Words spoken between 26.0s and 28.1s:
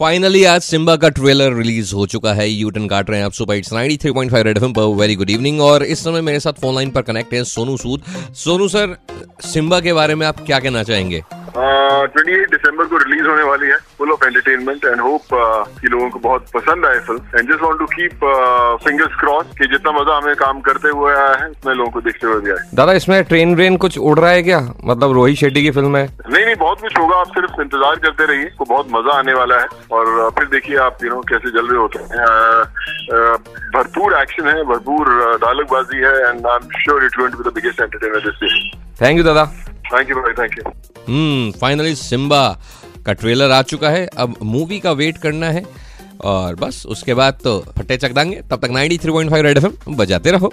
नहीं नहीं बहुत कुछ होगा आप सिर्फ़ इंतज़ार